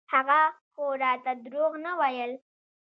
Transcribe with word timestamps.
هغه 0.13 0.39
خو 0.71 0.85
راته 1.01 1.31
دروغ 1.45 1.71
نه 1.85 1.91
ويل. 1.99 2.31